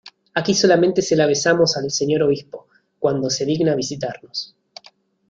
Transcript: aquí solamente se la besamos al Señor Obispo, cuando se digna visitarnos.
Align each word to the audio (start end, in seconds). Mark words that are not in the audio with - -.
aquí 0.33 0.55
solamente 0.55 1.03
se 1.03 1.15
la 1.15 1.27
besamos 1.27 1.77
al 1.77 1.91
Señor 1.91 2.23
Obispo, 2.23 2.67
cuando 2.97 3.29
se 3.29 3.45
digna 3.45 3.75
visitarnos. 3.75 4.55